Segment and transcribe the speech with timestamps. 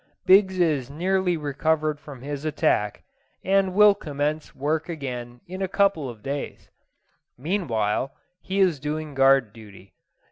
[0.25, 3.03] Biggs is nearly recovered from his attack,
[3.43, 6.71] and will commence work again in a couple of days;
[7.37, 8.11] meanwhile,
[8.41, 9.93] he is doing guard duty.